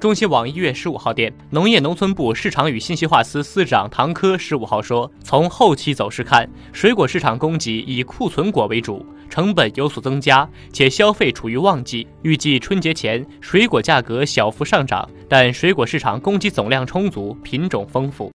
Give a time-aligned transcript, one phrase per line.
[0.00, 18.26] 中新网一月十五号电，农业农村部市场与信息化司司长唐科十五号说，从后期走势看，水果市场供给以库存果为主，成本有所增加，且消费处于旺季，预计春节前水果价格小幅上涨，但水果市场供给总量充足，品种丰富。